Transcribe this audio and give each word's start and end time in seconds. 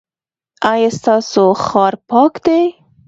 ایا 0.71 0.89
ستاسو 0.97 1.43
ښار 1.65 1.93
پاک 2.09 2.33
دی؟ 2.45 2.61